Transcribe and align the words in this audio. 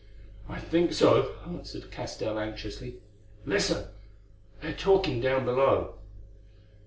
"I 0.49 0.59
think 0.59 0.93
so," 0.93 1.35
answered 1.45 1.91
Castell 1.91 2.39
anxiously. 2.39 2.95
"Listen, 3.45 3.85
they 4.59 4.69
are 4.69 4.73
talking 4.75 5.21
down 5.21 5.45
below." 5.45 5.93